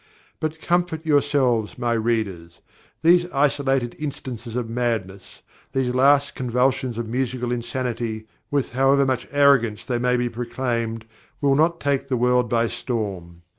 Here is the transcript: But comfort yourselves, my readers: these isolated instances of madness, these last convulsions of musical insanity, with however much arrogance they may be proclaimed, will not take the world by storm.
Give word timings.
But 0.39 0.59
comfort 0.59 1.05
yourselves, 1.05 1.77
my 1.77 1.93
readers: 1.93 2.61
these 3.03 3.31
isolated 3.31 3.95
instances 3.99 4.55
of 4.55 4.67
madness, 4.67 5.43
these 5.73 5.93
last 5.93 6.33
convulsions 6.33 6.97
of 6.97 7.07
musical 7.07 7.51
insanity, 7.51 8.25
with 8.49 8.71
however 8.71 9.05
much 9.05 9.27
arrogance 9.31 9.85
they 9.85 9.99
may 9.99 10.17
be 10.17 10.27
proclaimed, 10.27 11.05
will 11.39 11.53
not 11.53 11.79
take 11.79 12.07
the 12.07 12.17
world 12.17 12.49
by 12.49 12.67
storm. 12.67 13.43